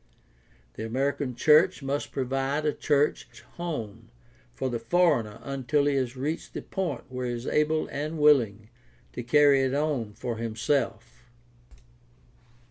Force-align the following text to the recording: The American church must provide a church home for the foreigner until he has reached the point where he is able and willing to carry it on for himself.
The 0.73 0.83
American 0.83 1.35
church 1.35 1.83
must 1.83 2.11
provide 2.11 2.65
a 2.65 2.73
church 2.73 3.43
home 3.57 4.09
for 4.51 4.67
the 4.67 4.79
foreigner 4.79 5.39
until 5.43 5.85
he 5.85 5.93
has 5.93 6.17
reached 6.17 6.55
the 6.55 6.63
point 6.63 7.03
where 7.11 7.27
he 7.27 7.33
is 7.33 7.45
able 7.45 7.85
and 7.89 8.17
willing 8.17 8.71
to 9.13 9.21
carry 9.21 9.61
it 9.61 9.75
on 9.75 10.13
for 10.13 10.37
himself. 10.37 11.27